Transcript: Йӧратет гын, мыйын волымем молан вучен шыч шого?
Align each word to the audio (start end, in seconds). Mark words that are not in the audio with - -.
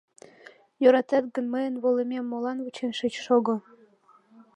Йӧратет 0.81 1.25
гын, 1.35 1.45
мыйын 1.53 1.75
волымем 1.83 2.25
молан 2.31 2.57
вучен 2.63 2.91
шыч 2.99 3.13
шого? 3.25 3.55